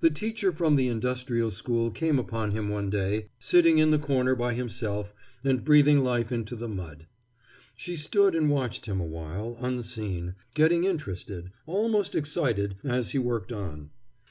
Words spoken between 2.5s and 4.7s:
him one day, sitting in the corner by